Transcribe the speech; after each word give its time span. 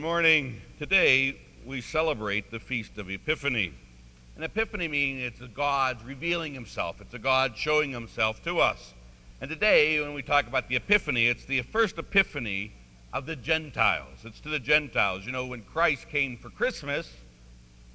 morning. 0.00 0.60
Today 0.78 1.36
we 1.66 1.80
celebrate 1.80 2.50
the 2.50 2.60
Feast 2.60 2.98
of 2.98 3.10
Epiphany. 3.10 3.72
And 4.36 4.44
Epiphany 4.44 4.86
means 4.86 5.22
it's 5.22 5.40
a 5.40 5.48
God 5.48 5.98
revealing 6.04 6.54
himself, 6.54 7.00
it's 7.00 7.14
a 7.14 7.18
God 7.18 7.56
showing 7.56 7.90
himself 7.90 8.42
to 8.44 8.60
us. 8.60 8.94
And 9.40 9.50
today, 9.50 10.00
when 10.00 10.14
we 10.14 10.22
talk 10.22 10.46
about 10.46 10.68
the 10.68 10.76
Epiphany, 10.76 11.26
it's 11.26 11.44
the 11.44 11.62
first 11.62 11.98
Epiphany 11.98 12.72
of 13.12 13.26
the 13.26 13.34
Gentiles. 13.34 14.18
It's 14.24 14.40
to 14.40 14.48
the 14.48 14.60
Gentiles. 14.60 15.26
You 15.26 15.32
know, 15.32 15.46
when 15.46 15.62
Christ 15.62 16.08
came 16.08 16.36
for 16.36 16.50
Christmas, 16.50 17.12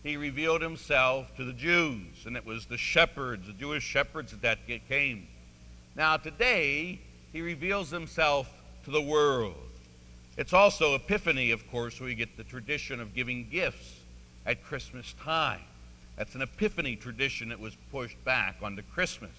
he 0.04 0.18
revealed 0.18 0.62
himself 0.62 1.34
to 1.38 1.46
the 1.46 1.54
Jews, 1.54 2.26
and 2.26 2.36
it 2.36 2.46
was 2.46 2.66
the 2.66 2.78
shepherds, 2.78 3.48
the 3.48 3.54
Jewish 3.54 3.84
shepherds 3.84 4.36
that 4.42 4.60
came. 4.90 5.28
Now, 5.96 6.18
today, 6.18 7.00
he 7.32 7.42
reveals 7.42 7.90
himself 7.90 8.50
to 8.84 8.92
the 8.92 9.02
world. 9.02 9.56
It's 10.36 10.54
also 10.54 10.96
Epiphany, 10.96 11.52
of 11.52 11.70
course, 11.70 12.00
where 12.00 12.08
we 12.08 12.16
get 12.16 12.38
the 12.38 12.44
tradition 12.44 13.00
of 13.00 13.14
giving 13.14 13.48
gifts 13.50 14.00
at 14.46 14.64
Christmas 14.64 15.14
time. 15.24 15.62
That's 16.18 16.34
an 16.34 16.42
Epiphany 16.42 16.96
tradition 16.96 17.50
that 17.50 17.60
was 17.60 17.76
pushed 17.92 18.24
back 18.26 18.56
onto 18.62 18.82
Christmas. 18.82 19.32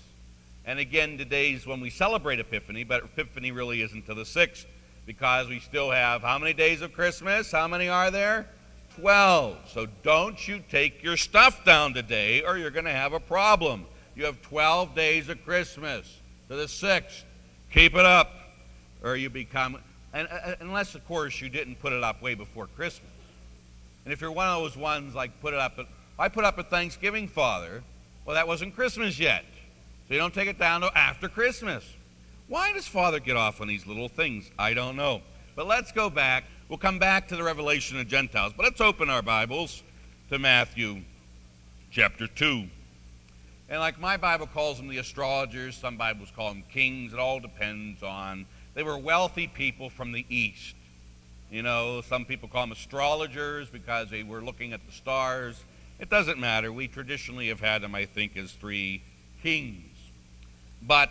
And 0.65 0.79
again, 0.79 1.19
today's 1.19 1.67
when 1.67 1.81
we 1.81 1.91
celebrate 1.91 2.39
Epiphany, 2.39 2.85
but 2.85 3.05
Epiphany 3.05 3.51
really 3.51 3.83
isn't 3.83 4.07
to 4.07 4.15
the 4.15 4.23
6th 4.23 4.67
because 5.05 5.49
we 5.49 5.59
still 5.59 5.91
have 5.91 6.23
how 6.23 6.39
many 6.39 6.53
days 6.53 6.81
of 6.81 6.93
Christmas? 6.93 7.51
How 7.51 7.69
many 7.69 7.89
are 7.89 8.11
there? 8.11 8.47
12. 9.01 9.59
So 9.69 9.87
don't 10.05 10.47
you 10.47 10.63
take 10.71 11.03
your 11.03 11.17
stuff 11.17 11.65
down 11.65 11.93
today 11.93 12.43
or 12.43 12.57
you're 12.57 12.71
going 12.71 12.85
to 12.85 12.93
have 12.93 13.13
a 13.13 13.21
problem. 13.21 13.87
You 14.15 14.25
have 14.27 14.41
12 14.43 14.95
days 14.95 15.29
of 15.29 15.45
Christmas 15.45 16.21
to 16.49 16.55
the 16.55 16.67
6th. 16.67 17.25
Keep 17.73 17.97
it 17.97 18.07
up 18.07 18.31
or 19.03 19.17
you 19.17 19.29
become 19.29 19.79
and, 20.15 20.29
uh, 20.31 20.55
unless, 20.61 20.95
of 20.95 21.07
course, 21.07 21.41
you 21.41 21.51
didn't 21.51 21.81
put 21.81 21.93
it 21.93 22.03
up 22.03 22.23
way 22.23 22.35
before 22.35 22.69
Christmas. 22.69 23.11
And 24.05 24.13
if 24.13 24.21
you're 24.21 24.33
one 24.33 24.47
of 24.47 24.63
those 24.63 24.77
ones 24.77 25.15
like 25.15 25.41
put 25.41 25.53
it 25.53 25.61
up 25.61 25.79
at, 25.79 25.87
I 26.19 26.29
put 26.29 26.45
up 26.45 26.59
at 26.59 26.71
Thanksgiving, 26.71 27.27
Father, 27.27 27.83
well, 28.25 28.35
that 28.35 28.47
wasn't 28.47 28.75
Christmas 28.75 29.19
yet. 29.19 29.45
So 30.07 30.15
you 30.15 30.21
don't 30.21 30.33
take 30.33 30.49
it 30.49 30.59
down 30.59 30.83
to 30.83 30.97
after 30.97 31.29
Christmas. 31.29 31.85
Why 32.47 32.73
does 32.73 32.87
Father 32.87 33.19
get 33.19 33.37
off 33.37 33.61
on 33.61 33.69
these 33.69 33.87
little 33.87 34.09
things? 34.09 34.51
I 34.59 34.73
don't 34.73 34.97
know. 34.97 35.23
But 35.57 35.67
let's 35.67 35.93
go 35.93 36.09
back. 36.11 36.45
We'll 36.69 36.79
come 36.79 36.99
back 36.99 37.29
to 37.29 37.37
the 37.37 37.43
revelation 37.43 37.99
of 37.99 38.07
Gentiles. 38.07 38.53
But 38.57 38.65
let's 38.65 38.81
open 38.81 39.11
our 39.11 39.23
Bibles 39.23 39.83
to 40.31 40.39
Matthew 40.39 41.03
chapter 41.91 42.27
2. 42.27 42.69
And 43.71 43.81
like 43.81 43.99
my 43.99 44.17
Bible 44.17 44.47
calls 44.47 44.77
them 44.77 44.89
the 44.89 44.99
astrologers, 44.99 45.75
some 45.75 45.97
Bibles 45.97 46.31
call 46.37 46.51
them 46.51 46.65
kings. 46.71 47.13
It 47.13 47.19
all 47.19 47.41
depends 47.41 48.03
on 48.03 48.47
they 48.75 48.83
were 48.83 48.99
wealthy 48.99 49.47
people 49.47 49.89
from 49.89 50.13
the 50.13 50.27
East. 50.29 50.75
You 51.51 51.63
know, 51.63 52.01
some 52.01 52.25
people 52.25 52.49
call 52.49 52.63
them 52.63 52.73
astrologers 52.73 53.69
because 53.69 54.11
they 54.11 54.25
were 54.25 54.41
looking 54.41 54.73
at 54.73 54.85
the 54.87 54.93
stars. 54.93 55.63
It 56.01 56.11
doesn't 56.11 56.39
matter. 56.39 56.73
We 56.73 56.89
traditionally 56.89 57.49
have 57.49 57.61
had 57.61 57.83
them, 57.83 57.95
I 57.95 58.07
think, 58.07 58.37
as 58.37 58.51
three 58.53 59.03
kings. 59.43 59.97
But 60.83 61.11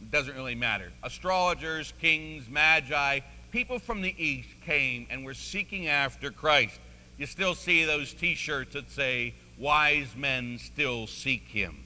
it 0.00 0.10
doesn't 0.10 0.34
really 0.34 0.54
matter. 0.54 0.90
Astrologers, 1.02 1.92
kings, 2.00 2.48
magi, 2.48 3.20
people 3.50 3.78
from 3.78 4.00
the 4.00 4.14
East 4.16 4.48
came 4.64 5.06
and 5.10 5.24
were 5.24 5.34
seeking 5.34 5.88
after 5.88 6.30
Christ. 6.30 6.80
You 7.18 7.26
still 7.26 7.54
see 7.54 7.84
those 7.84 8.14
t 8.14 8.34
shirts 8.34 8.72
that 8.72 8.90
say, 8.90 9.34
Wise 9.58 10.16
men 10.16 10.58
still 10.58 11.06
seek 11.06 11.46
him. 11.46 11.76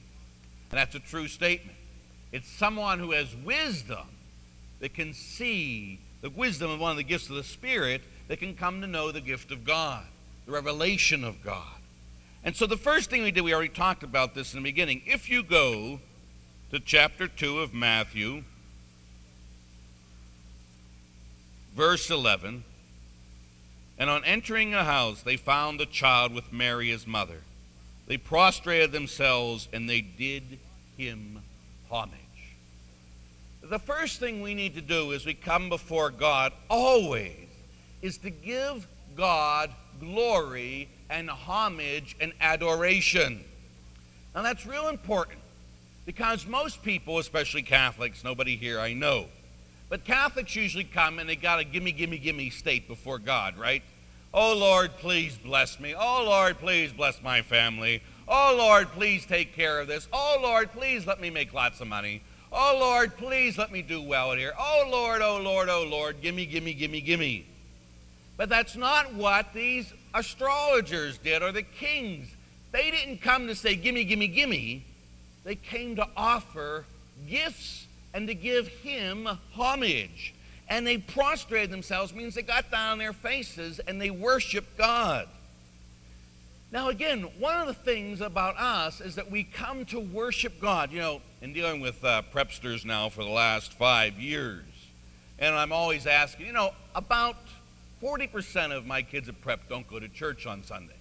And 0.70 0.78
that's 0.78 0.94
a 0.94 1.00
true 1.00 1.26
statement. 1.26 1.76
It's 2.32 2.48
someone 2.48 3.00
who 3.00 3.10
has 3.10 3.34
wisdom 3.44 4.06
that 4.80 4.94
can 4.94 5.12
see 5.12 6.00
the 6.20 6.30
wisdom 6.30 6.70
of 6.70 6.80
one 6.80 6.90
of 6.90 6.96
the 6.96 7.02
gifts 7.02 7.28
of 7.28 7.36
the 7.36 7.44
Spirit 7.44 8.02
that 8.28 8.38
can 8.38 8.54
come 8.54 8.80
to 8.80 8.86
know 8.86 9.10
the 9.10 9.20
gift 9.20 9.52
of 9.52 9.64
God, 9.64 10.04
the 10.44 10.52
revelation 10.52 11.24
of 11.24 11.42
God. 11.42 11.64
And 12.44 12.54
so 12.54 12.66
the 12.66 12.76
first 12.76 13.10
thing 13.10 13.22
we 13.22 13.30
did, 13.30 13.42
we 13.42 13.54
already 13.54 13.68
talked 13.68 14.02
about 14.02 14.34
this 14.34 14.52
in 14.54 14.62
the 14.62 14.68
beginning. 14.68 15.02
If 15.06 15.28
you 15.28 15.42
go 15.42 16.00
to 16.70 16.80
chapter 16.80 17.26
2 17.26 17.60
of 17.60 17.74
Matthew, 17.74 18.44
verse 21.74 22.10
11, 22.10 22.64
and 23.98 24.10
on 24.10 24.24
entering 24.24 24.74
a 24.74 24.84
house, 24.84 25.22
they 25.22 25.36
found 25.36 25.80
a 25.80 25.86
child 25.86 26.34
with 26.34 26.52
Mary, 26.52 26.90
his 26.90 27.06
mother. 27.06 27.40
They 28.06 28.18
prostrated 28.18 28.92
themselves 28.92 29.68
and 29.72 29.88
they 29.88 30.00
did 30.00 30.58
him 30.96 31.40
homage 31.90 32.25
the 33.66 33.78
first 33.78 34.20
thing 34.20 34.42
we 34.42 34.54
need 34.54 34.74
to 34.74 34.80
do 34.80 35.12
as 35.12 35.26
we 35.26 35.34
come 35.34 35.68
before 35.68 36.10
God 36.10 36.52
always 36.68 37.48
is 38.02 38.18
to 38.18 38.30
give 38.30 38.86
God 39.16 39.70
glory 40.00 40.88
and 41.10 41.28
homage 41.28 42.16
and 42.20 42.32
adoration. 42.40 43.42
Now 44.34 44.42
that's 44.42 44.66
real 44.66 44.88
important 44.88 45.38
because 46.04 46.46
most 46.46 46.82
people, 46.82 47.18
especially 47.18 47.62
Catholics, 47.62 48.22
nobody 48.22 48.56
here 48.56 48.78
I 48.78 48.92
know, 48.92 49.26
but 49.88 50.04
Catholics 50.04 50.54
usually 50.54 50.84
come 50.84 51.18
and 51.18 51.28
they 51.28 51.36
got 51.36 51.60
a 51.60 51.64
gimme, 51.64 51.92
gimme, 51.92 52.18
gimme 52.18 52.50
state 52.50 52.86
before 52.86 53.18
God, 53.18 53.56
right? 53.56 53.82
Oh 54.34 54.54
Lord, 54.54 54.90
please 54.98 55.38
bless 55.38 55.80
me. 55.80 55.94
Oh 55.98 56.24
Lord, 56.24 56.58
please 56.58 56.92
bless 56.92 57.22
my 57.22 57.42
family. 57.42 58.02
Oh 58.28 58.54
Lord, 58.58 58.88
please 58.88 59.24
take 59.24 59.54
care 59.54 59.80
of 59.80 59.88
this. 59.88 60.08
Oh 60.12 60.38
Lord, 60.42 60.72
please 60.72 61.06
let 61.06 61.20
me 61.20 61.30
make 61.30 61.54
lots 61.54 61.80
of 61.80 61.88
money. 61.88 62.20
Oh, 62.58 62.78
Lord, 62.80 63.18
please 63.18 63.58
let 63.58 63.70
me 63.70 63.82
do 63.82 64.00
well 64.00 64.32
here. 64.32 64.54
Oh, 64.58 64.88
Lord, 64.90 65.20
oh, 65.20 65.42
Lord, 65.42 65.68
oh, 65.68 65.84
Lord, 65.84 66.22
gimme, 66.22 66.46
gimme, 66.46 66.72
gimme, 66.72 67.02
gimme. 67.02 67.46
But 68.38 68.48
that's 68.48 68.76
not 68.76 69.12
what 69.12 69.52
these 69.52 69.92
astrologers 70.14 71.18
did 71.18 71.42
or 71.42 71.52
the 71.52 71.62
kings. 71.62 72.28
They 72.72 72.90
didn't 72.90 73.20
come 73.20 73.46
to 73.48 73.54
say, 73.54 73.76
gimme, 73.76 74.04
gimme, 74.04 74.28
gimme. 74.28 74.82
They 75.44 75.56
came 75.56 75.96
to 75.96 76.08
offer 76.16 76.86
gifts 77.28 77.86
and 78.14 78.26
to 78.28 78.34
give 78.34 78.68
him 78.68 79.28
homage. 79.52 80.32
And 80.66 80.86
they 80.86 80.96
prostrated 80.96 81.70
themselves, 81.70 82.14
means 82.14 82.34
they 82.34 82.42
got 82.42 82.70
down 82.70 82.92
on 82.92 82.98
their 82.98 83.12
faces 83.12 83.80
and 83.80 84.00
they 84.00 84.10
worshiped 84.10 84.78
God. 84.78 85.28
Now, 86.72 86.88
again, 86.88 87.22
one 87.38 87.60
of 87.60 87.68
the 87.68 87.74
things 87.74 88.20
about 88.20 88.58
us 88.58 89.00
is 89.00 89.14
that 89.14 89.30
we 89.30 89.44
come 89.44 89.84
to 89.86 90.00
worship 90.00 90.60
God. 90.60 90.90
You 90.90 90.98
know, 90.98 91.20
in 91.40 91.52
dealing 91.52 91.80
with 91.80 92.04
uh, 92.04 92.22
prepsters 92.34 92.84
now 92.84 93.08
for 93.08 93.22
the 93.22 93.30
last 93.30 93.72
five 93.72 94.18
years, 94.18 94.64
and 95.38 95.54
I'm 95.54 95.72
always 95.72 96.06
asking, 96.06 96.46
you 96.46 96.52
know, 96.52 96.72
about 96.94 97.36
40% 98.02 98.76
of 98.76 98.84
my 98.84 99.02
kids 99.02 99.28
at 99.28 99.40
prep 99.40 99.68
don't 99.68 99.88
go 99.88 100.00
to 100.00 100.08
church 100.08 100.46
on 100.46 100.64
Sunday. 100.64 100.96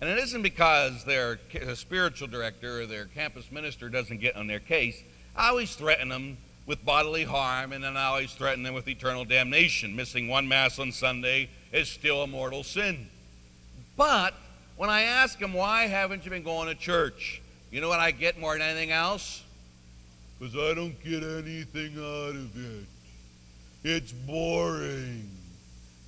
And 0.00 0.08
it 0.08 0.18
isn't 0.18 0.42
because 0.42 1.04
their 1.04 1.38
spiritual 1.74 2.28
director 2.28 2.80
or 2.80 2.86
their 2.86 3.04
campus 3.04 3.52
minister 3.52 3.90
doesn't 3.90 4.20
get 4.20 4.34
on 4.34 4.46
their 4.46 4.60
case. 4.60 5.00
I 5.36 5.50
always 5.50 5.74
threaten 5.74 6.08
them 6.08 6.38
with 6.66 6.82
bodily 6.84 7.24
harm, 7.24 7.72
and 7.72 7.84
then 7.84 7.98
I 7.98 8.04
always 8.04 8.32
threaten 8.32 8.62
them 8.62 8.72
with 8.72 8.88
eternal 8.88 9.26
damnation. 9.26 9.94
Missing 9.94 10.28
one 10.28 10.48
Mass 10.48 10.78
on 10.78 10.90
Sunday 10.90 11.50
is 11.70 11.88
still 11.90 12.22
a 12.22 12.26
mortal 12.26 12.64
sin. 12.64 13.08
But 13.96 14.34
when 14.80 14.88
I 14.88 15.02
ask 15.02 15.38
them, 15.38 15.52
why 15.52 15.88
haven't 15.88 16.24
you 16.24 16.30
been 16.30 16.42
going 16.42 16.66
to 16.66 16.74
church? 16.74 17.42
You 17.70 17.82
know 17.82 17.90
what 17.90 18.00
I 18.00 18.12
get 18.12 18.40
more 18.40 18.54
than 18.54 18.62
anything 18.62 18.92
else? 18.92 19.42
Because 20.38 20.54
I 20.54 20.72
don't 20.72 20.98
get 21.04 21.22
anything 21.22 21.98
out 21.98 22.34
of 22.34 22.56
it. 22.56 22.86
It's 23.84 24.10
boring. 24.10 25.28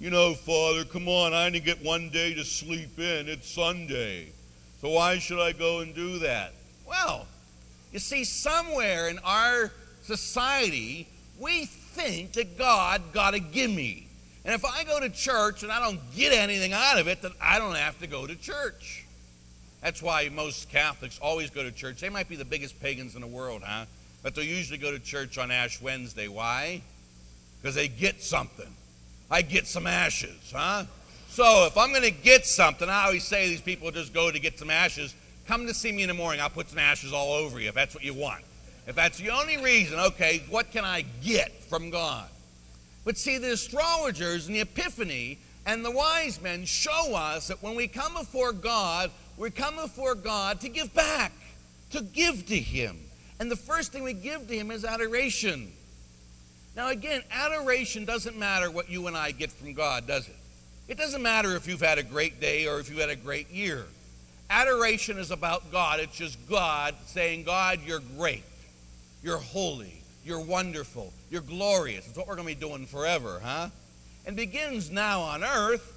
You 0.01 0.09
know, 0.09 0.33
Father, 0.33 0.87
come 0.87 1.07
on, 1.07 1.35
I 1.35 1.45
only 1.45 1.61
get 1.61 1.85
one 1.85 2.09
day 2.09 2.33
to 2.33 2.45
sleep 2.45 2.99
in. 2.99 3.29
It's 3.29 3.47
Sunday. 3.47 4.29
So 4.81 4.89
why 4.89 5.19
should 5.19 5.39
I 5.39 5.53
go 5.53 5.81
and 5.81 5.95
do 5.95 6.21
that? 6.21 6.55
Well, 6.89 7.27
you 7.93 7.99
see, 7.99 8.25
somewhere 8.25 9.11
in 9.11 9.19
our 9.19 9.71
society, 10.01 11.07
we 11.39 11.67
think 11.67 12.33
that 12.33 12.57
God 12.57 13.03
got 13.13 13.35
a 13.35 13.39
gimme. 13.39 14.07
And 14.45 14.55
if 14.55 14.65
I 14.65 14.85
go 14.85 14.99
to 14.99 15.09
church 15.09 15.63
and 15.63 15.71
I 15.71 15.81
don't 15.81 16.01
get 16.15 16.33
anything 16.33 16.73
out 16.73 16.99
of 16.99 17.07
it, 17.07 17.23
then 17.23 17.33
I 17.41 17.59
don't 17.59 17.77
have 17.77 17.99
to 18.01 18.07
go 18.07 18.27
to 18.27 18.35
church. 18.35 19.05
That's 19.83 20.03
why 20.03 20.29
most 20.29 20.71
Catholics 20.71 21.19
always 21.21 21.51
go 21.51 21.63
to 21.63 21.73
church. 21.73 22.01
They 22.01 22.09
might 22.09 22.29
be 22.29 22.37
the 22.37 22.45
biggest 22.45 22.81
pagans 22.81 23.15
in 23.15 23.21
the 23.21 23.27
world, 23.27 23.63
huh? 23.65 23.87
But 24.23 24.35
they'll 24.35 24.45
usually 24.45 24.79
go 24.79 24.93
to 24.93 24.99
church 24.99 25.39
on 25.39 25.51
Ash 25.51 25.81
Wednesday. 25.81 26.29
Why? 26.29 26.83
Because 27.61 27.75
they 27.75 27.89
get 27.89 28.23
something. 28.23 28.73
I 29.31 29.43
get 29.43 29.67
some 29.67 29.87
ashes, 29.87 30.53
huh? 30.55 30.85
So 31.29 31.67
if 31.67 31.77
I'm 31.79 31.91
going 31.91 32.03
to 32.03 32.11
get 32.11 32.45
something, 32.45 32.89
I 32.89 33.07
always 33.07 33.25
say 33.25 33.49
these 33.49 33.61
people 33.61 33.91
just 33.91 34.13
go 34.13 34.31
to 34.31 34.39
get 34.39 34.59
some 34.59 34.71
ashes. 34.71 35.15
Come 35.47 35.67
to 35.67 35.75
see 35.75 35.91
me 35.91 36.03
in 36.03 36.09
the 36.09 36.15
morning. 36.15 36.41
I'll 36.41 36.51
put 36.51 36.69
some 36.69 36.79
ashes 36.79 37.13
all 37.13 37.33
over 37.33 37.59
you 37.59 37.69
if 37.69 37.75
that's 37.75 37.95
what 37.95 38.05
you 38.05 38.15
want. 38.15 38.45
If 38.87 38.97
that's 38.97 39.19
the 39.19 39.31
only 39.31 39.57
reason, 39.57 39.99
okay, 39.99 40.43
what 40.51 40.71
can 40.71 40.85
I 40.85 41.05
get 41.23 41.53
from 41.65 41.91
God? 41.91 42.29
But 43.05 43.19
see, 43.19 43.39
the 43.39 43.53
astrologers 43.53 44.47
and 44.47 44.55
the 44.55 44.61
epiphany 44.61 45.39
and 45.67 45.85
the 45.85 45.91
wise 45.91 46.41
men 46.41 46.65
show 46.65 47.15
us 47.15 47.49
that 47.49 47.63
when 47.63 47.75
we 47.75 47.89
come 47.89 48.15
before 48.15 48.53
God, 48.53 49.11
we 49.37 49.51
come 49.51 49.77
before 49.77 50.15
God 50.15 50.61
to 50.61 50.69
give 50.69 50.93
back, 50.95 51.33
to 51.91 52.03
give 52.03 52.47
to 52.47 52.59
Him. 52.59 52.99
And 53.41 53.51
the 53.51 53.57
first 53.57 53.93
thing 53.93 54.03
we 54.03 54.13
give 54.13 54.47
to 54.49 54.55
Him 54.55 54.71
is 54.71 54.85
adoration. 54.85 55.73
Now, 56.77 56.89
again, 56.89 57.23
adoration 57.31 58.05
doesn't 58.05 58.39
matter 58.39 58.71
what 58.71 58.89
you 58.89 59.07
and 59.07 59.17
I 59.17 59.33
get 59.33 59.51
from 59.51 59.75
God, 59.75 60.07
does 60.07 60.29
it? 60.29 60.37
It 60.89 60.99
doesn't 60.99 61.23
matter 61.23 61.55
if 61.57 61.69
you've 61.69 61.81
had 61.81 61.99
a 61.99 62.03
great 62.03 62.41
day 62.41 62.67
or 62.67 62.81
if 62.81 62.91
you 62.91 62.99
had 62.99 63.11
a 63.11 63.17
great 63.17 63.51
year. 63.51 63.87
Adoration 64.51 65.19
is 65.19 65.31
about 65.31 65.71
God. 65.71 66.01
It's 66.01 66.17
just 66.17 66.39
God 66.49 66.95
saying, 67.07 67.45
God, 67.45 67.81
you're 67.87 68.03
great. 68.17 68.45
You're 69.23 69.39
holy. 69.39 70.02
You're 70.25 70.41
wonderful. 70.41 71.13
You're 71.31 71.41
glorious. 71.41 72.07
It's 72.07 72.17
what 72.17 72.29
we're 72.29 72.37
going 72.37 72.49
to 72.49 72.55
be 72.55 72.61
doing 72.61 72.87
forever, 72.87 73.41
huh? 73.43 73.69
And 74.25 74.37
begins 74.37 74.91
now 74.91 75.21
on 75.23 75.43
earth 75.43 75.93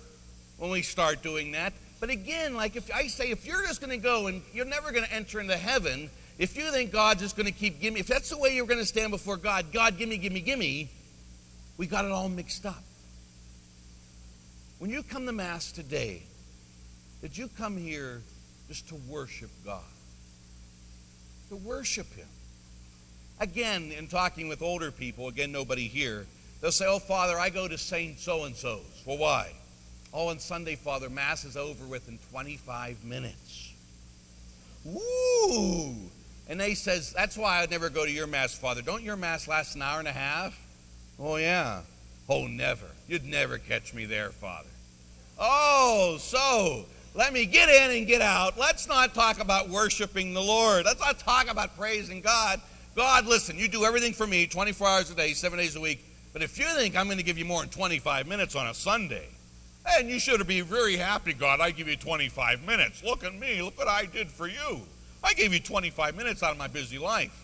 when 0.58 0.72
we 0.72 0.82
start 0.82 1.22
doing 1.22 1.52
that. 1.52 1.74
But 2.00 2.10
again, 2.10 2.56
like 2.56 2.76
if 2.76 2.94
I 2.94 3.08
say, 3.08 3.30
if 3.30 3.46
you're 3.46 3.64
just 3.64 3.82
going 3.82 3.92
to 3.92 4.04
go 4.04 4.28
and 4.28 4.42
you're 4.54 4.66
never 4.66 4.92
going 4.92 5.06
to 5.06 5.14
enter 5.14 5.40
into 5.40 5.56
heaven, 5.56 6.10
if 6.38 6.58
you 6.58 6.70
think 6.72 6.92
God's 6.92 7.22
just 7.22 7.38
going 7.38 7.46
to 7.46 7.52
keep 7.52 7.80
giving, 7.80 8.00
if 8.00 8.08
that's 8.08 8.30
the 8.30 8.38
way 8.38 8.56
you're 8.56 8.66
going 8.66 8.80
to 8.80 8.86
stand 8.86 9.12
before 9.12 9.38
God, 9.38 9.72
God, 9.72 9.98
give 9.98 10.10
me, 10.10 10.18
give 10.18 10.34
me, 10.34 10.42
give 10.42 10.60
me, 10.60 10.90
we 11.78 11.88
got 11.88 12.06
it 12.06 12.12
all 12.12 12.30
mixed 12.30 12.66
up. 12.66 12.84
When 14.80 14.90
you 14.90 15.04
come 15.04 15.26
to 15.26 15.32
Mass 15.32 15.72
today, 15.72 16.24
did 17.22 17.38
you 17.38 17.48
come 17.58 17.78
here 17.78 18.22
just 18.68 18.90
to 18.90 18.96
worship 19.08 19.50
God? 19.64 19.82
To 21.50 21.56
worship 21.56 22.14
Him. 22.14 22.28
Again, 23.40 23.92
in 23.92 24.08
talking 24.08 24.48
with 24.48 24.62
older 24.62 24.92
people, 24.92 25.28
again, 25.28 25.52
nobody 25.52 25.88
here, 25.88 26.26
they'll 26.62 26.72
say, 26.72 26.86
Oh, 26.88 27.00
Father, 27.00 27.38
I 27.38 27.50
go 27.50 27.68
to 27.68 27.78
Saint 27.78 28.20
so 28.20 28.46
and 28.46 28.56
so's. 28.56 29.04
Well, 29.06 29.18
why? 29.18 29.52
Oh, 30.14 30.30
on 30.30 30.40
Sunday, 30.40 30.76
Father, 30.76 31.10
Mass 31.10 31.44
is 31.44 31.58
over 31.58 31.86
within 31.86 32.18
25 32.32 33.04
minutes. 33.04 33.74
Woo! 34.86 35.94
And 36.48 36.60
they 36.60 36.76
says, 36.76 37.12
That's 37.12 37.38
why 37.38 37.62
I'd 37.62 37.72
never 37.72 37.90
go 37.90 38.06
to 38.06 38.12
your 38.12 38.28
Mass, 38.28 38.58
Father. 38.58 38.82
Don't 38.82 39.04
your 39.04 39.18
Mass 39.18 39.48
last 39.48 39.76
an 39.76 39.82
hour 39.82 40.00
and 40.00 40.08
a 40.08 40.14
half? 40.14 40.58
Oh, 41.20 41.36
yeah. 41.36 41.82
Oh, 42.30 42.48
never. 42.48 42.86
You'd 43.08 43.26
never 43.26 43.58
catch 43.58 43.94
me 43.94 44.06
there, 44.06 44.30
Father. 44.30 44.70
Oh, 45.38 46.18
so 46.20 46.86
let 47.14 47.34
me 47.34 47.46
get 47.46 47.70
in 47.70 47.98
and 47.98 48.08
get 48.08 48.22
out. 48.22 48.58
Let's 48.58 48.88
not 48.88 49.14
talk 49.14 49.40
about 49.40 49.70
worshiping 49.70 50.34
the 50.34 50.42
Lord. 50.42 50.86
Let's 50.86 51.00
not 51.00 51.20
talk 51.20 51.50
about 51.50 51.78
praising 51.78 52.22
God. 52.22 52.62
God, 52.96 53.28
listen, 53.28 53.58
you 53.60 53.68
do 53.68 53.84
everything 53.84 54.14
for 54.14 54.26
me 54.26 54.48
24 54.48 54.88
hours 54.88 55.12
a 55.12 55.16
day, 55.16 55.34
seven 55.34 55.60
days 55.60 55.76
a 55.76 55.82
week. 55.82 56.04
But 56.32 56.42
if 56.42 56.58
you 56.58 56.66
think 56.66 56.96
I'm 56.96 57.08
going 57.08 57.18
to 57.18 57.24
give 57.24 57.38
you 57.38 57.46
more 57.46 57.60
than 57.60 57.70
25 57.70 58.26
minutes 58.26 58.56
on 58.56 58.68
a 58.68 58.74
Sunday, 58.74 59.28
then 59.86 60.08
you 60.08 60.18
should 60.18 60.46
be 60.48 60.62
very 60.62 60.96
happy, 60.96 61.34
God. 61.34 61.60
I 61.60 61.72
give 61.72 61.90
you 61.90 61.98
25 61.98 62.66
minutes. 62.66 63.04
Look 63.04 63.26
at 63.26 63.36
me. 63.36 63.62
Look 63.62 63.78
what 63.78 63.90
I 63.90 64.06
did 64.06 64.30
for 64.30 64.48
you. 64.48 64.82
I 65.24 65.34
gave 65.34 65.54
you 65.54 65.60
25 65.60 66.16
minutes 66.16 66.42
out 66.42 66.52
of 66.52 66.58
my 66.58 66.68
busy 66.68 66.98
life. 66.98 67.44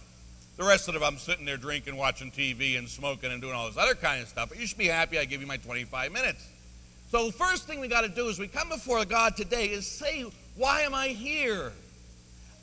The 0.56 0.64
rest 0.64 0.88
of 0.88 0.96
it, 0.96 1.02
I'm 1.02 1.18
sitting 1.18 1.46
there 1.46 1.58
drinking, 1.58 1.98
watching 1.98 2.32
TV, 2.32 2.78
and 2.78 2.88
smoking, 2.88 3.32
and 3.32 3.42
doing 3.42 3.54
all 3.54 3.68
this 3.68 3.78
other 3.78 3.96
kind 3.96 4.22
of 4.22 4.30
stuff. 4.30 4.50
But 4.50 4.60
you 4.60 4.68
should 4.68 4.78
be 4.78 4.88
happy 4.88 5.18
I 5.20 5.26
give 5.26 5.42
you 5.42 5.48
my 5.48 5.58
25 5.58 6.12
minutes. 6.12 6.48
So, 7.10 7.26
the 7.26 7.34
first 7.34 7.68
thing 7.68 7.80
we 7.82 7.90
got 7.90 8.02
to 8.02 8.10
do 8.10 8.28
is 8.28 8.40
we 8.40 8.48
come 8.48 8.70
before 8.70 9.04
God 9.04 9.36
today 9.36 9.66
is 9.66 9.86
say, 9.86 10.26
Why 10.56 10.82
am 10.82 10.94
I 10.94 11.10
here? 11.10 11.74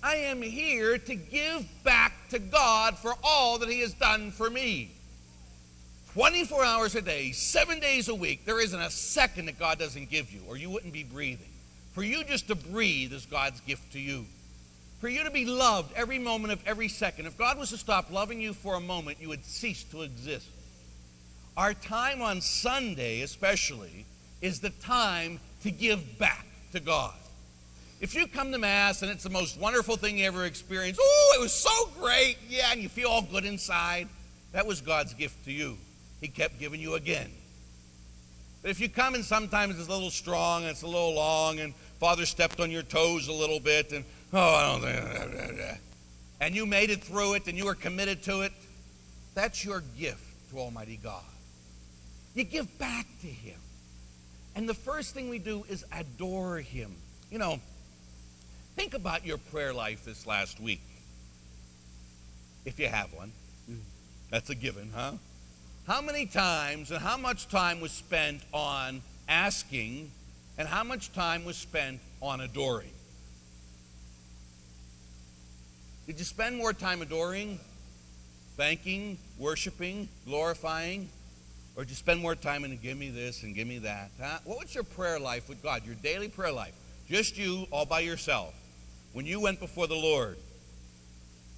I 0.03 0.17
am 0.17 0.43
here 0.43 0.99
to 0.99 1.15
give 1.15 1.67
back 1.83 2.13
to 2.31 2.39
God 2.39 2.97
for 2.99 3.15
all 3.23 3.59
that 3.59 3.69
He 3.69 3.81
has 3.81 3.95
done 3.95 4.31
for 4.31 4.49
me. 4.49 4.91
24 6.15 6.65
hours 6.65 6.95
a 6.95 7.03
day, 7.03 7.33
seven 7.33 7.81
days 7.81 8.09
a 8.09 8.15
week, 8.15 8.45
there 8.45 8.61
isn't 8.61 8.81
a 8.81 8.91
second 8.91 9.47
that 9.47 9.59
God 9.59 9.79
doesn't 9.79 10.11
give 10.11 10.33
you, 10.33 10.41
or 10.49 10.57
you 10.57 10.71
wouldn't 10.71 10.93
be 10.93 11.05
breathing. 11.05 11.49
For 11.93 12.03
you 12.03 12.25
just 12.25 12.49
to 12.49 12.55
breathe 12.55 13.13
is 13.13 13.27
God's 13.27 13.61
gift 13.61 13.93
to 13.93 14.01
you. 14.01 14.25
For 15.01 15.09
you 15.09 15.25
to 15.25 15.31
be 15.31 15.45
loved 15.45 15.93
every 15.95 16.19
moment 16.19 16.53
of 16.53 16.67
every 16.67 16.89
second. 16.89 17.27
If 17.27 17.37
God 17.37 17.59
was 17.59 17.71
to 17.71 17.77
stop 17.77 18.11
loving 18.11 18.41
you 18.41 18.53
for 18.53 18.75
a 18.75 18.81
moment, 18.81 19.19
you 19.21 19.29
would 19.29 19.45
cease 19.45 19.85
to 19.85 20.03
exist. 20.03 20.47
Our 21.57 21.75
time 21.75 22.23
on 22.23 22.41
Sunday, 22.41 23.23
especially, 23.23 24.07
is 24.41 24.61
the 24.61 24.71
time 24.71 25.41
to 25.63 25.71
give 25.71 26.19
back 26.19 26.47
to 26.73 26.81
God. 26.81 27.15
If 28.01 28.15
you 28.15 28.29
come 28.29 28.53
to 28.53 28.59
Mass 28.59 29.03
and 29.03 29.11
it's 29.11 29.25
the 29.25 29.31
most 29.31 29.59
wonderful 29.59 29.97
thing 29.97 30.19
you 30.19 30.27
ever 30.27 30.45
experienced, 30.45 31.01
oh, 31.03 31.37
it 31.39 31.43
was 31.43 31.53
so 31.53 31.71
great, 32.01 32.37
yeah, 32.49 32.71
and 32.71 32.81
you 32.81 32.89
feel 32.89 33.09
all 33.09 33.23
good 33.23 33.45
inside, 33.45 34.09
that 34.53 34.67
was 34.67 34.81
God's 34.81 35.15
gift 35.15 35.45
to 35.47 35.53
you. 35.53 35.77
He 36.21 36.29
kept 36.29 36.59
giving 36.61 36.81
you 36.81 36.95
again. 36.95 37.31
But 38.63 38.71
if 38.71 38.81
you 38.81 38.89
come 38.89 39.15
and 39.15 39.25
sometimes 39.25 39.79
it's 39.79 39.89
a 39.89 39.91
little 39.91 40.11
strong 40.11 40.63
and 40.63 40.71
it's 40.71 40.83
a 40.83 40.87
little 40.87 41.15
long 41.15 41.59
and 41.59 41.75
Father 41.99 42.27
stepped 42.27 42.61
on 42.61 42.71
your 42.71 42.83
toes 42.83 43.29
a 43.29 43.33
little 43.33 43.61
bit 43.61 43.93
and, 43.93 44.05
oh, 44.33 44.55
I 44.55 44.67
don't 44.67 44.81
think, 44.81 45.79
and 46.41 46.55
you 46.55 46.67
made 46.67 46.91
it 46.91 47.03
through 47.03 47.35
it 47.35 47.49
and 47.49 47.59
you 47.59 47.65
were 47.65 47.75
committed 47.75 48.23
to 48.25 48.43
it, 48.43 48.53
that's 49.35 49.65
your 49.65 49.83
gift 49.99 50.23
to 50.51 50.59
Almighty 50.59 50.99
God. 51.03 51.23
You 52.35 52.45
give 52.45 52.79
back 52.79 53.07
to 53.23 53.27
Him. 53.27 53.59
And 54.55 54.69
the 54.69 54.75
first 54.75 55.15
thing 55.15 55.29
we 55.29 55.39
do 55.39 55.65
is 55.69 55.85
adore 55.93 56.59
Him. 56.59 56.95
You 57.31 57.39
know, 57.39 57.61
think 58.79 58.95
about 58.95 59.27
your 59.27 59.39
prayer 59.39 59.75
life 59.75 60.05
this 60.05 60.25
last 60.25 60.61
week. 60.61 60.81
If 62.65 62.79
you 62.79 62.87
have 62.87 63.13
one. 63.13 63.33
That's 64.31 64.51
a 64.51 64.55
given, 64.55 64.93
huh? 64.95 65.15
How 65.89 66.01
many 66.01 66.27
times 66.27 66.93
and 66.93 67.01
how 67.01 67.17
much 67.17 67.49
time 67.49 67.81
was 67.81 67.91
spent 67.91 68.41
on 68.53 69.03
asking 69.29 70.13
and 70.59 70.69
how 70.69 70.85
much 70.85 71.13
time 71.13 71.45
was 71.45 71.57
spent 71.57 71.99
on 72.23 72.41
adoring? 72.41 72.93
Did 76.07 76.21
you 76.21 76.25
spend 76.25 76.57
more 76.57 76.73
time 76.73 77.03
adoring, 77.03 77.59
thanking, 78.57 79.19
worshiping, 79.39 80.09
glorifying? 80.25 81.09
Or 81.75 81.83
did 81.83 81.91
you 81.91 81.97
spend 81.97 82.21
more 82.21 82.37
time 82.37 82.65
in 82.65 82.77
give 82.77 82.97
me 82.97 83.11
this 83.11 83.43
and 83.43 83.57
give 83.57 83.67
me 83.67 83.79
that? 83.79 84.13
Huh? 84.21 84.39
What 84.45 84.61
was 84.61 84.73
your 84.73 84.85
prayer 84.85 85.19
life 85.19 85.49
with 85.49 85.65
God, 85.65 85.85
your 85.85 85.97
daily 85.97 86.29
prayer 86.29 86.53
life? 86.53 86.75
Just 87.09 87.37
you 87.37 87.67
all 87.73 87.85
by 87.85 88.01
yourself. 88.01 88.55
When 89.13 89.27
you 89.27 89.41
went 89.41 89.61
before 89.61 89.87
the 89.87 89.97
Lord, 89.97 90.37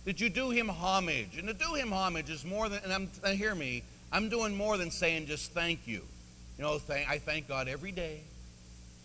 did 0.05 0.21
you 0.21 0.31
do 0.31 0.51
him 0.51 0.69
homage? 0.69 1.37
And 1.37 1.49
to 1.49 1.55
do 1.55 1.75
him 1.75 1.91
homage 1.93 2.31
is 2.31 2.45
more 2.45 2.69
than, 2.69 2.81
and 2.85 2.93
I'm, 2.93 3.11
uh, 3.23 3.31
hear 3.31 3.55
me, 3.55 3.83
I'm 4.13 4.29
doing 4.29 4.57
more 4.57 4.77
than 4.77 4.91
saying 4.91 5.27
just 5.27 5.53
thank 5.53 5.87
you. 5.87 6.03
You 6.57 6.65
know, 6.65 6.79
thank, 6.79 7.09
I 7.09 7.19
thank 7.19 7.49
God 7.49 7.69
every 7.69 7.93
day 7.93 8.21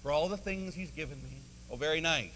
for 0.01 0.11
all 0.11 0.29
the 0.29 0.37
things 0.37 0.73
he's 0.73 0.91
given 0.91 1.17
me. 1.17 1.37
Oh, 1.71 1.75
very 1.75 2.01
nice. 2.01 2.31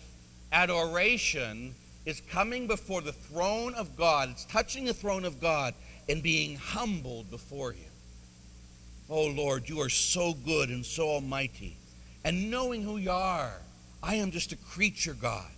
Adoration 0.51 1.75
is 2.05 2.21
coming 2.31 2.67
before 2.67 3.01
the 3.01 3.11
throne 3.11 3.75
of 3.75 3.95
God. 3.95 4.29
It's 4.29 4.45
touching 4.45 4.85
the 4.85 4.93
throne 4.93 5.25
of 5.25 5.39
God 5.39 5.73
and 6.07 6.23
being 6.23 6.55
humbled 6.55 7.29
before 7.29 7.71
him. 7.71 7.91
Oh 9.09 9.27
Lord, 9.27 9.69
you 9.69 9.81
are 9.81 9.89
so 9.89 10.33
good 10.33 10.69
and 10.69 10.85
so 10.85 11.09
almighty. 11.09 11.77
And 12.23 12.51
knowing 12.51 12.83
who 12.83 12.97
you 12.97 13.11
are, 13.11 13.53
I 14.01 14.15
am 14.15 14.31
just 14.31 14.51
a 14.51 14.55
creature, 14.55 15.13
God. 15.13 15.49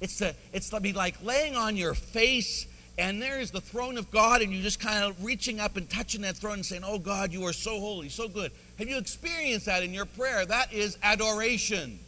It's 0.00 0.18
to, 0.18 0.34
it's 0.52 0.70
to 0.70 0.80
be 0.80 0.92
like 0.92 1.16
laying 1.22 1.56
on 1.56 1.76
your 1.76 1.94
face, 1.94 2.66
and 2.98 3.20
there 3.20 3.40
is 3.40 3.50
the 3.50 3.60
throne 3.60 3.98
of 3.98 4.10
God, 4.10 4.42
and 4.42 4.52
you're 4.52 4.62
just 4.62 4.80
kind 4.80 5.04
of 5.04 5.24
reaching 5.24 5.60
up 5.60 5.76
and 5.76 5.88
touching 5.88 6.22
that 6.22 6.36
throne 6.36 6.54
and 6.54 6.66
saying, 6.66 6.82
Oh 6.84 6.98
God, 6.98 7.32
you 7.32 7.44
are 7.46 7.52
so 7.52 7.80
holy, 7.80 8.08
so 8.08 8.28
good. 8.28 8.52
Have 8.78 8.88
you 8.88 8.98
experienced 8.98 9.66
that 9.66 9.82
in 9.82 9.92
your 9.92 10.06
prayer? 10.06 10.46
That 10.46 10.72
is 10.72 10.98
adoration. 11.02 11.98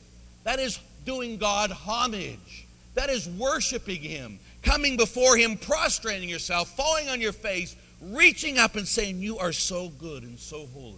That 0.44 0.60
is 0.60 0.78
doing 1.04 1.36
God 1.36 1.70
homage. 1.70 2.66
That 2.94 3.10
is 3.10 3.28
worshiping 3.28 4.02
Him, 4.02 4.38
coming 4.62 4.96
before 4.96 5.36
Him, 5.36 5.56
prostrating 5.56 6.28
yourself, 6.28 6.76
falling 6.76 7.08
on 7.08 7.20
your 7.20 7.32
face, 7.32 7.76
reaching 8.00 8.58
up 8.58 8.76
and 8.76 8.86
saying, 8.86 9.20
You 9.20 9.38
are 9.38 9.52
so 9.52 9.88
good 9.88 10.22
and 10.22 10.38
so 10.38 10.66
holy. 10.74 10.96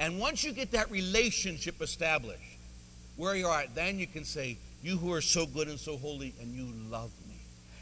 And 0.00 0.18
once 0.18 0.44
you 0.44 0.52
get 0.52 0.72
that 0.72 0.90
relationship 0.90 1.82
established, 1.82 2.42
where 3.16 3.34
you 3.34 3.46
are, 3.48 3.62
at, 3.62 3.74
then 3.74 3.98
you 3.98 4.06
can 4.06 4.24
say, 4.24 4.58
You 4.82 4.96
who 4.96 5.12
are 5.12 5.20
so 5.20 5.46
good 5.46 5.68
and 5.68 5.78
so 5.78 5.96
holy, 5.96 6.34
and 6.40 6.54
you 6.54 6.72
love 6.90 7.10
me. 7.28 7.34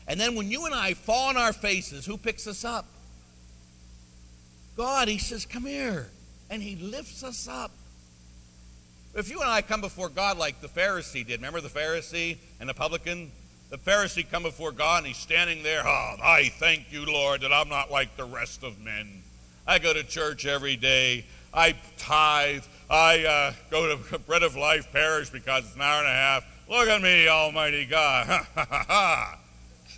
And 0.09 0.19
then 0.19 0.35
when 0.35 0.51
you 0.51 0.67
and 0.67 0.75
I 0.75 0.95
fall 0.95 1.29
on 1.29 1.37
our 1.37 1.53
faces, 1.53 2.07
who 2.07 2.17
picks 2.17 2.47
us 2.47 2.65
up? 2.65 2.87
God, 4.77 5.09
He 5.09 5.19
says, 5.19 5.47
Come 5.47 5.67
here. 5.67 6.09
And 6.49 6.63
He 6.63 6.77
lifts 6.77 7.25
us 7.25 7.49
up. 7.49 7.73
If 9.15 9.31
you 9.31 9.41
and 9.41 9.49
I 9.49 9.63
come 9.63 9.81
before 9.81 10.11
God 10.11 10.37
like 10.37 10.61
the 10.61 10.69
Pharisee 10.69 11.27
did, 11.27 11.39
remember 11.41 11.63
the 11.63 11.71
Pharisee 11.71 12.37
and 12.61 12.69
the 12.69 12.75
publican? 12.75 13.33
The 13.71 13.79
Pharisee 13.79 14.29
come 14.31 14.43
before 14.43 14.73
God 14.73 14.99
and 14.99 15.07
he's 15.07 15.17
standing 15.17 15.63
there. 15.63 15.83
Oh, 15.85 16.17
I 16.23 16.53
thank 16.59 16.93
you, 16.93 17.05
Lord, 17.07 17.41
that 17.41 17.53
I'm 17.53 17.71
not 17.71 17.91
like 17.91 18.17
the 18.17 18.27
rest 18.27 18.63
of 18.63 18.79
men. 18.79 19.23
I 19.67 19.79
go 19.79 19.93
to 19.93 20.05
church 20.05 20.47
every 20.47 20.77
day. 20.77 21.25
I 21.53 21.75
tithe. 21.97 22.65
I 22.91 23.25
uh, 23.25 23.53
go 23.71 23.97
to 23.97 24.19
Bread 24.27 24.43
of 24.43 24.55
Life 24.55 24.93
Parish 24.93 25.31
because 25.31 25.65
it's 25.65 25.75
an 25.75 25.81
hour 25.81 26.01
and 26.01 26.09
a 26.09 26.13
half. 26.13 26.45
Look 26.69 26.89
at 26.89 27.01
me, 27.01 27.29
Almighty 27.29 27.85
God. 27.85 28.45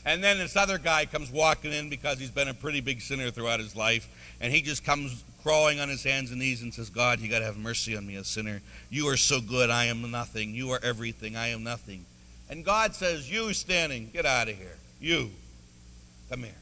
and 0.05 0.23
then 0.23 0.37
this 0.37 0.55
other 0.55 0.77
guy 0.77 1.07
comes 1.07 1.31
walking 1.31 1.73
in 1.73 1.89
because 1.89 2.19
he's 2.19 2.31
been 2.31 2.49
a 2.49 2.55
pretty 2.55 2.81
big 2.81 3.01
sinner 3.01 3.31
throughout 3.31 3.59
his 3.59 3.75
life. 3.75 4.07
And 4.41 4.53
he 4.53 4.61
just 4.61 4.85
comes 4.85 5.25
crawling 5.43 5.81
on 5.81 5.89
his 5.89 6.05
hands 6.05 6.31
and 6.31 6.41
knees 6.41 6.61
and 6.61 6.75
says, 6.75 6.91
God, 6.91 7.21
you 7.21 7.31
got 7.31 7.39
to 7.39 7.47
have 7.47 7.57
mercy 7.57 7.97
on 7.97 8.07
me, 8.07 8.17
a 8.17 8.25
sinner. 8.25 8.61
You 8.91 9.09
are 9.09 9.17
so 9.17 9.41
good. 9.41 9.71
I 9.71 9.87
am 9.87 10.11
nothing. 10.11 10.55
You 10.55 10.71
are 10.73 10.81
everything. 10.83 11.37
I 11.37 11.49
am 11.49 11.65
nothing. 11.65 12.05
And 12.51 12.65
God 12.67 12.95
says, 12.95 13.31
You 13.31 13.55
standing, 13.55 14.11
get 14.13 14.27
out 14.27 14.49
of 14.49 14.57
here. 14.57 14.77
You, 15.01 15.31
come 16.29 16.41
here. 16.41 16.53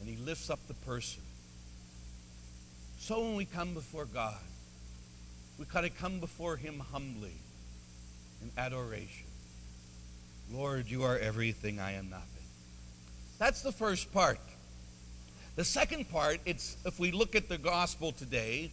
And 0.00 0.08
He 0.08 0.16
lifts 0.16 0.50
up 0.50 0.58
the 0.66 0.74
person. 0.74 1.22
So 2.98 3.20
when 3.20 3.36
we 3.36 3.44
come 3.44 3.74
before 3.74 4.06
God, 4.06 4.38
we 5.56 5.66
got 5.66 5.82
to 5.82 5.90
come 5.90 6.18
before 6.18 6.56
Him 6.56 6.82
humbly 6.92 7.34
in 8.42 8.50
adoration. 8.58 9.26
Lord, 10.52 10.88
you 10.88 11.04
are 11.04 11.18
everything, 11.18 11.80
I 11.80 11.92
am 11.92 12.10
nothing. 12.10 12.26
That's 13.38 13.62
the 13.62 13.72
first 13.72 14.12
part. 14.12 14.38
The 15.56 15.64
second 15.64 16.10
part, 16.10 16.40
it's 16.46 16.76
if 16.84 16.98
we 16.98 17.10
look 17.10 17.34
at 17.34 17.48
the 17.48 17.58
gospel 17.58 18.12
today, 18.12 18.70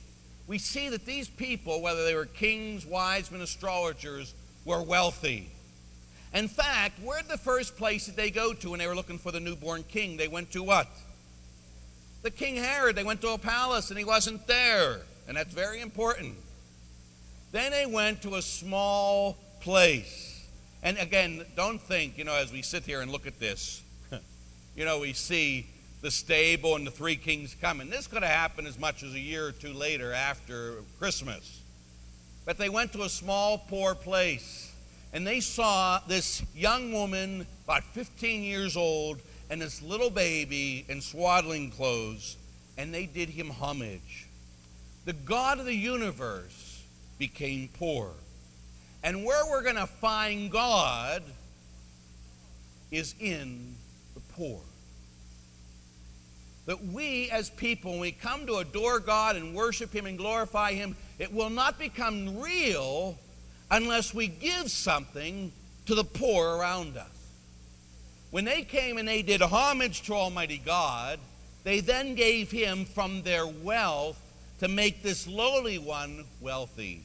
we 0.47 0.57
see 0.57 0.89
that 0.89 1.05
these 1.05 1.27
people, 1.27 1.81
whether 1.81 2.03
they 2.05 2.15
were 2.15 2.25
kings, 2.25 2.85
wise 2.85 3.31
men, 3.31 3.41
astrologers, 3.41 4.33
were 4.65 4.81
wealthy. 4.81 5.49
In 6.33 6.47
fact, 6.47 6.99
where 7.03 7.21
the 7.23 7.37
first 7.37 7.77
place 7.77 8.05
did 8.05 8.15
they 8.15 8.29
go 8.29 8.53
to 8.53 8.71
when 8.71 8.79
they 8.79 8.87
were 8.87 8.95
looking 8.95 9.17
for 9.17 9.31
the 9.31 9.39
newborn 9.39 9.83
king? 9.83 10.17
They 10.17 10.27
went 10.27 10.51
to 10.51 10.63
what? 10.63 10.87
The 12.21 12.31
King 12.31 12.55
Herod. 12.55 12.95
They 12.95 13.03
went 13.03 13.21
to 13.21 13.29
a 13.29 13.37
palace 13.37 13.89
and 13.89 13.97
he 13.97 14.05
wasn't 14.05 14.45
there. 14.47 14.99
And 15.27 15.37
that's 15.37 15.53
very 15.53 15.81
important. 15.81 16.35
Then 17.51 17.71
they 17.71 17.85
went 17.85 18.21
to 18.23 18.35
a 18.35 18.41
small 18.41 19.37
place. 19.61 20.47
And 20.81 20.97
again, 20.97 21.45
don't 21.55 21.81
think, 21.81 22.17
you 22.17 22.23
know, 22.23 22.35
as 22.35 22.51
we 22.51 22.61
sit 22.61 22.83
here 22.83 23.01
and 23.01 23.11
look 23.11 23.27
at 23.27 23.39
this, 23.39 23.81
you 24.75 24.85
know, 24.85 24.99
we 24.99 25.13
see 25.13 25.67
the 26.01 26.11
stable 26.11 26.75
and 26.75 26.87
the 26.87 26.91
three 26.91 27.17
kings 27.17 27.55
coming. 27.59 27.89
This 27.89 28.07
could 28.07 28.23
have 28.23 28.31
happened 28.31 28.67
as 28.67 28.79
much 28.79 29.03
as 29.03 29.13
a 29.13 29.19
year 29.19 29.47
or 29.47 29.51
two 29.51 29.73
later 29.73 30.13
after 30.13 30.75
Christmas. 30.97 31.61
But 32.45 32.57
they 32.57 32.69
went 32.69 32.93
to 32.93 33.03
a 33.03 33.09
small, 33.09 33.57
poor 33.57 33.95
place. 33.95 34.71
And 35.11 35.25
they 35.25 35.39
saw 35.39 35.99
this 36.07 36.43
young 36.55 36.93
woman, 36.93 37.45
about 37.65 37.83
15 37.83 38.43
years 38.43 38.77
old, 38.77 39.19
and 39.49 39.61
this 39.61 39.81
little 39.81 40.09
baby 40.09 40.85
in 40.87 41.01
swaddling 41.01 41.71
clothes, 41.71 42.37
and 42.77 42.93
they 42.93 43.05
did 43.05 43.29
him 43.29 43.49
homage. 43.49 44.27
The 45.05 45.13
God 45.13 45.59
of 45.59 45.65
the 45.65 45.75
universe 45.75 46.83
became 47.17 47.69
poor. 47.77 48.11
And 49.03 49.23
where 49.23 49.45
we're 49.49 49.63
going 49.63 49.75
to 49.75 49.87
find 49.87 50.51
God 50.51 51.23
is 52.91 53.15
in 53.19 53.75
the 54.13 54.19
poor. 54.33 54.59
That 56.65 56.85
we 56.85 57.29
as 57.31 57.49
people, 57.49 57.91
when 57.91 58.01
we 58.01 58.11
come 58.11 58.45
to 58.45 58.57
adore 58.57 58.99
God 58.99 59.35
and 59.35 59.55
worship 59.55 59.93
Him 59.93 60.05
and 60.05 60.17
glorify 60.17 60.73
Him, 60.73 60.95
it 61.17 61.33
will 61.33 61.49
not 61.49 61.79
become 61.79 62.39
real 62.39 63.17
unless 63.71 64.13
we 64.13 64.27
give 64.27 64.69
something 64.69 65.51
to 65.85 65.95
the 65.95 66.03
poor 66.03 66.57
around 66.57 66.97
us. 66.97 67.07
When 68.31 68.45
they 68.45 68.61
came 68.61 68.97
and 68.97 69.07
they 69.07 69.21
did 69.23 69.41
homage 69.41 70.03
to 70.03 70.13
Almighty 70.13 70.61
God, 70.63 71.19
they 71.63 71.79
then 71.79 72.15
gave 72.15 72.51
Him 72.51 72.85
from 72.85 73.23
their 73.23 73.47
wealth 73.47 74.19
to 74.59 74.67
make 74.67 75.01
this 75.01 75.27
lowly 75.27 75.79
one 75.79 76.25
wealthy. 76.41 77.03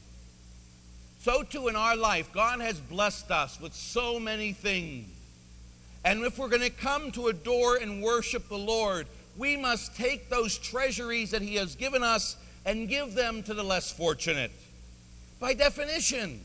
So, 1.25 1.43
too, 1.43 1.69
in 1.69 1.75
our 1.75 1.97
life, 1.97 2.31
God 2.35 2.61
has 2.61 2.79
blessed 2.79 3.31
us 3.31 3.59
with 3.59 3.73
so 3.73 4.21
many 4.21 4.53
things. 4.53 5.07
And 6.05 6.23
if 6.23 6.39
we're 6.39 6.51
going 6.51 6.61
to 6.61 6.69
come 6.69 7.13
to 7.13 7.29
adore 7.29 7.77
and 7.77 8.03
worship 8.03 8.47
the 8.51 8.59
Lord, 8.59 9.07
we 9.39 9.57
must 9.57 9.97
take 9.97 10.29
those 10.29 10.59
treasuries 10.59 11.31
that 11.31 11.41
He 11.41 11.55
has 11.55 11.77
given 11.77 12.03
us 12.03 12.37
and 12.67 12.91
give 12.91 13.15
them 13.15 13.43
to 13.45 13.55
the 13.55 13.63
less 13.63 13.91
fortunate. 13.91 14.53
By 15.41 15.55
definition, 15.55 16.43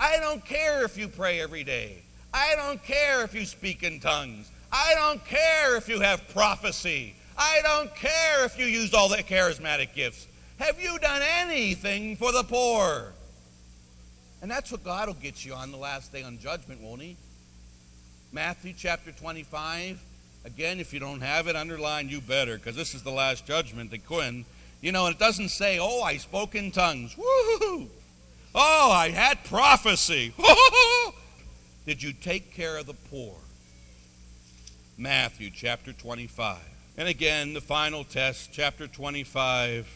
I 0.00 0.18
don't 0.18 0.44
care 0.44 0.84
if 0.84 0.98
you 0.98 1.06
pray 1.06 1.40
every 1.40 1.62
day. 1.62 2.02
I 2.34 2.56
don't 2.56 2.82
care 2.82 3.22
if 3.22 3.32
you 3.32 3.44
speak 3.44 3.84
in 3.84 4.00
tongues. 4.00 4.50
I 4.72 4.94
don't 4.96 5.24
care 5.24 5.76
if 5.76 5.88
you 5.88 6.00
have 6.00 6.26
prophecy. 6.30 7.14
I 7.38 7.60
don't 7.62 7.94
care 7.94 8.44
if 8.44 8.58
you 8.58 8.66
used 8.66 8.92
all 8.92 9.08
the 9.08 9.18
charismatic 9.18 9.94
gifts. 9.94 10.26
Have 10.58 10.80
you 10.80 10.98
done 10.98 11.22
anything 11.22 12.16
for 12.16 12.32
the 12.32 12.42
poor? 12.42 13.12
And 14.42 14.50
that's 14.50 14.72
what 14.72 14.82
God 14.82 15.06
will 15.06 15.14
get 15.14 15.44
you 15.44 15.54
on 15.54 15.70
the 15.70 15.76
last 15.78 16.12
day 16.12 16.24
on 16.24 16.38
judgment, 16.38 16.82
won't 16.82 17.00
He? 17.00 17.16
Matthew 18.32 18.74
chapter 18.76 19.12
25. 19.12 20.02
Again, 20.44 20.80
if 20.80 20.92
you 20.92 20.98
don't 20.98 21.20
have 21.20 21.46
it, 21.46 21.54
underline 21.54 22.08
you 22.08 22.20
better, 22.20 22.56
because 22.56 22.74
this 22.74 22.92
is 22.92 23.04
the 23.04 23.12
last 23.12 23.46
judgment 23.46 23.92
that 23.92 24.04
Quinn. 24.04 24.44
You 24.80 24.90
know, 24.90 25.06
and 25.06 25.14
it 25.14 25.20
doesn't 25.20 25.50
say, 25.50 25.78
oh, 25.80 26.02
I 26.02 26.16
spoke 26.16 26.56
in 26.56 26.72
tongues. 26.72 27.16
Woo-hoo! 27.16 27.88
Oh, 28.52 28.90
I 28.90 29.10
had 29.10 29.44
prophecy. 29.44 30.34
Did 31.86 32.02
you 32.02 32.12
take 32.12 32.52
care 32.52 32.76
of 32.78 32.86
the 32.86 32.94
poor? 32.94 33.36
Matthew 34.98 35.50
chapter 35.50 35.92
25. 35.92 36.58
And 36.98 37.06
again, 37.06 37.54
the 37.54 37.60
final 37.60 38.02
test, 38.02 38.50
chapter 38.52 38.88
25, 38.88 39.86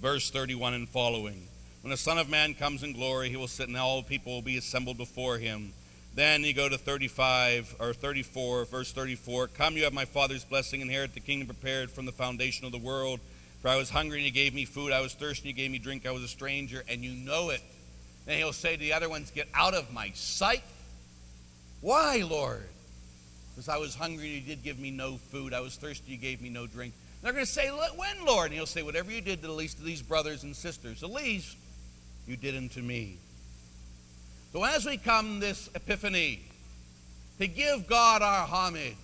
verse 0.00 0.30
31 0.30 0.74
and 0.74 0.88
following. 0.88 1.48
When 1.86 1.92
the 1.92 1.96
Son 1.96 2.18
of 2.18 2.28
Man 2.28 2.54
comes 2.54 2.82
in 2.82 2.94
glory, 2.94 3.28
he 3.28 3.36
will 3.36 3.46
sit, 3.46 3.68
and 3.68 3.76
all 3.76 4.02
people 4.02 4.32
will 4.32 4.42
be 4.42 4.56
assembled 4.56 4.98
before 4.98 5.38
him. 5.38 5.72
Then 6.16 6.42
you 6.42 6.52
go 6.52 6.68
to 6.68 6.76
35 6.76 7.76
or 7.78 7.92
34, 7.92 8.64
verse 8.64 8.90
34. 8.90 9.46
Come, 9.46 9.76
you 9.76 9.84
have 9.84 9.92
my 9.92 10.04
Father's 10.04 10.42
blessing, 10.42 10.80
inherit 10.80 11.14
the 11.14 11.20
kingdom 11.20 11.46
prepared 11.46 11.92
from 11.92 12.04
the 12.04 12.10
foundation 12.10 12.66
of 12.66 12.72
the 12.72 12.78
world. 12.78 13.20
For 13.62 13.68
I 13.68 13.76
was 13.76 13.88
hungry, 13.88 14.18
and 14.18 14.26
you 14.26 14.32
gave 14.32 14.52
me 14.52 14.64
food. 14.64 14.90
I 14.90 15.00
was 15.00 15.14
thirsty, 15.14 15.48
and 15.48 15.56
you 15.56 15.62
gave 15.62 15.70
me 15.70 15.78
drink. 15.78 16.06
I 16.06 16.10
was 16.10 16.24
a 16.24 16.28
stranger, 16.28 16.82
and 16.88 17.04
you 17.04 17.12
know 17.12 17.50
it. 17.50 17.62
Then 18.24 18.38
he'll 18.38 18.52
say 18.52 18.72
to 18.72 18.80
the 18.80 18.92
other 18.92 19.08
ones, 19.08 19.30
Get 19.30 19.46
out 19.54 19.74
of 19.74 19.92
my 19.92 20.10
sight. 20.12 20.64
Why, 21.82 22.24
Lord? 22.28 22.66
Because 23.54 23.68
I 23.68 23.76
was 23.76 23.94
hungry, 23.94 24.34
and 24.34 24.34
you 24.34 24.40
did 24.40 24.64
give 24.64 24.80
me 24.80 24.90
no 24.90 25.18
food. 25.18 25.54
I 25.54 25.60
was 25.60 25.76
thirsty, 25.76 26.12
and 26.12 26.20
you 26.20 26.28
gave 26.30 26.42
me 26.42 26.50
no 26.50 26.66
drink. 26.66 26.94
And 26.94 27.26
they're 27.26 27.32
going 27.32 27.46
to 27.46 27.52
say, 27.52 27.68
When, 27.68 28.26
Lord? 28.26 28.46
And 28.46 28.54
he'll 28.54 28.66
say, 28.66 28.82
Whatever 28.82 29.12
you 29.12 29.20
did 29.20 29.40
to 29.42 29.46
the 29.46 29.52
least 29.52 29.78
of 29.78 29.84
these 29.84 30.02
brothers 30.02 30.42
and 30.42 30.56
sisters, 30.56 30.98
the 30.98 31.06
least 31.06 31.56
you 32.26 32.36
did 32.36 32.56
unto 32.56 32.82
me. 32.82 33.18
So 34.52 34.64
as 34.64 34.86
we 34.86 34.96
come 34.96 35.40
this 35.40 35.68
Epiphany 35.74 36.40
to 37.38 37.46
give 37.46 37.86
God 37.86 38.22
our 38.22 38.46
homage, 38.46 38.96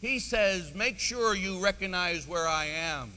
he 0.00 0.18
says, 0.18 0.74
Make 0.74 0.98
sure 0.98 1.34
you 1.34 1.62
recognize 1.62 2.26
where 2.26 2.46
I 2.46 2.66
am. 2.66 3.12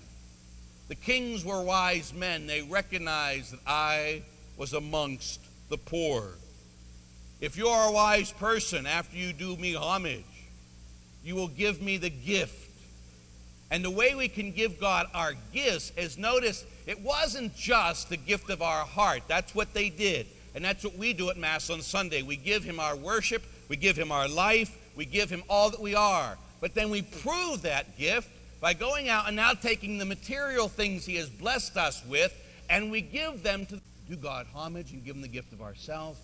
The 0.87 0.95
kings 0.95 1.45
were 1.45 1.61
wise 1.61 2.13
men. 2.13 2.47
They 2.47 2.61
recognized 2.61 3.53
that 3.53 3.59
I 3.65 4.23
was 4.57 4.73
amongst 4.73 5.39
the 5.69 5.77
poor. 5.77 6.23
If 7.39 7.57
you 7.57 7.67
are 7.67 7.89
a 7.89 7.91
wise 7.91 8.31
person, 8.31 8.85
after 8.85 9.15
you 9.15 9.31
do 9.31 9.55
me 9.55 9.75
homage, 9.75 10.23
you 11.23 11.35
will 11.35 11.47
give 11.47 11.81
me 11.81 11.97
the 11.97 12.09
gift. 12.09 12.68
And 13.71 13.85
the 13.85 13.91
way 13.91 14.15
we 14.15 14.27
can 14.27 14.51
give 14.51 14.79
God 14.79 15.07
our 15.13 15.33
gifts 15.53 15.91
is 15.95 16.17
notice 16.17 16.65
it 16.88 17.01
wasn't 17.01 17.55
just 17.55 18.09
the 18.09 18.17
gift 18.17 18.49
of 18.49 18.61
our 18.61 18.83
heart. 18.83 19.23
That's 19.27 19.53
what 19.53 19.73
they 19.73 19.89
did. 19.89 20.25
And 20.55 20.65
that's 20.65 20.83
what 20.83 20.97
we 20.97 21.13
do 21.13 21.29
at 21.29 21.38
Mass 21.38 21.69
on 21.69 21.81
Sunday. 21.81 22.23
We 22.23 22.35
give 22.35 22.63
Him 22.63 22.79
our 22.79 22.95
worship, 22.95 23.43
we 23.67 23.77
give 23.77 23.95
Him 23.95 24.11
our 24.11 24.27
life, 24.27 24.75
we 24.95 25.05
give 25.05 25.29
Him 25.29 25.43
all 25.47 25.69
that 25.69 25.79
we 25.79 25.93
are. 25.93 26.38
But 26.61 26.73
then 26.73 26.89
we 26.89 27.03
prove 27.03 27.61
that 27.61 27.97
gift 27.97 28.29
by 28.59 28.73
going 28.73 29.07
out 29.07 29.27
and 29.27 29.35
now 29.35 29.53
taking 29.53 29.97
the 29.97 30.05
material 30.05 30.67
things 30.67 31.05
He 31.05 31.15
has 31.15 31.29
blessed 31.29 31.77
us 31.77 32.03
with, 32.05 32.33
and 32.69 32.91
we 32.91 33.01
give 33.01 33.43
them 33.43 33.65
to 33.67 33.79
do 34.09 34.15
God 34.15 34.47
homage 34.53 34.91
and 34.91 35.05
give 35.05 35.15
Him 35.15 35.21
the 35.21 35.27
gift 35.27 35.53
of 35.53 35.61
ourselves, 35.61 36.19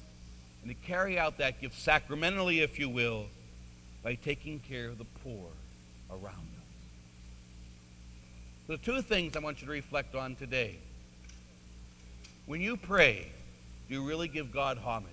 and 0.63 0.71
to 0.71 0.87
carry 0.87 1.19
out 1.19 1.37
that 1.37 1.61
gift 1.61 1.79
sacramentally, 1.79 2.61
if 2.61 2.79
you 2.79 2.89
will, 2.89 3.27
by 4.03 4.15
taking 4.15 4.59
care 4.59 4.87
of 4.87 4.97
the 4.97 5.05
poor 5.23 5.47
around 6.09 6.23
us. 6.25 6.54
The 8.67 8.77
two 8.77 9.01
things 9.01 9.35
I 9.35 9.39
want 9.39 9.61
you 9.61 9.67
to 9.67 9.73
reflect 9.73 10.15
on 10.15 10.35
today. 10.35 10.77
When 12.47 12.61
you 12.61 12.77
pray, 12.77 13.27
do 13.87 13.93
you 13.93 14.03
really 14.03 14.27
give 14.27 14.51
God 14.51 14.79
homage? 14.79 15.11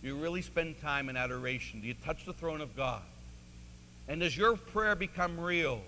Do 0.00 0.08
you 0.08 0.16
really 0.16 0.40
spend 0.40 0.80
time 0.80 1.08
in 1.08 1.16
adoration? 1.16 1.80
Do 1.80 1.86
you 1.86 1.94
touch 2.04 2.24
the 2.24 2.32
throne 2.32 2.62
of 2.62 2.74
God? 2.74 3.02
And 4.08 4.20
does 4.20 4.36
your 4.36 4.56
prayer 4.56 4.94
become 4.94 5.38
real 5.38 5.82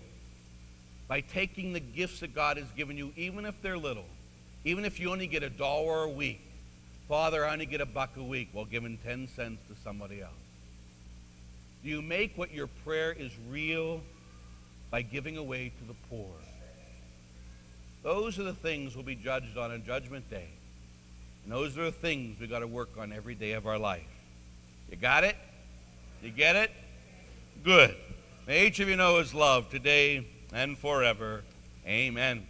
by 1.06 1.22
taking 1.22 1.72
the 1.72 1.80
gifts 1.80 2.20
that 2.20 2.34
God 2.34 2.58
has 2.58 2.70
given 2.76 2.98
you, 2.98 3.12
even 3.16 3.46
if 3.46 3.54
they're 3.62 3.78
little, 3.78 4.06
even 4.64 4.84
if 4.84 5.00
you 5.00 5.10
only 5.10 5.26
get 5.26 5.42
a 5.42 5.50
dollar 5.50 6.02
a 6.02 6.10
week? 6.10 6.40
Father, 7.08 7.46
I 7.46 7.52
only 7.54 7.66
get 7.66 7.80
a 7.80 7.86
buck 7.86 8.10
a 8.18 8.22
week 8.22 8.50
while 8.52 8.66
giving 8.66 8.98
10 8.98 9.28
cents 9.34 9.60
to 9.68 9.82
somebody 9.82 10.20
else. 10.20 10.32
Do 11.82 11.88
you 11.88 12.02
make 12.02 12.36
what 12.36 12.52
your 12.52 12.66
prayer 12.66 13.12
is 13.12 13.30
real 13.48 14.02
by 14.90 15.00
giving 15.00 15.38
away 15.38 15.72
to 15.78 15.84
the 15.86 15.94
poor? 16.10 16.28
Those 18.08 18.38
are 18.38 18.42
the 18.42 18.54
things 18.54 18.94
we'll 18.94 19.04
be 19.04 19.16
judged 19.16 19.58
on 19.58 19.70
on 19.70 19.84
Judgment 19.84 20.30
Day. 20.30 20.48
And 21.44 21.52
those 21.52 21.76
are 21.76 21.84
the 21.84 21.92
things 21.92 22.40
we've 22.40 22.48
got 22.48 22.60
to 22.60 22.66
work 22.66 22.96
on 22.98 23.12
every 23.12 23.34
day 23.34 23.52
of 23.52 23.66
our 23.66 23.78
life. 23.78 24.08
You 24.90 24.96
got 24.96 25.24
it? 25.24 25.36
You 26.22 26.30
get 26.30 26.56
it? 26.56 26.70
Good. 27.62 27.94
May 28.46 28.66
each 28.66 28.80
of 28.80 28.88
you 28.88 28.96
know 28.96 29.18
his 29.18 29.34
love 29.34 29.68
today 29.68 30.26
and 30.54 30.78
forever. 30.78 31.42
Amen. 31.86 32.46